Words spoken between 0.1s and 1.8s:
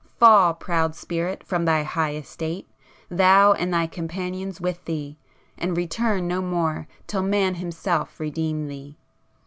Fall, proud Spirit from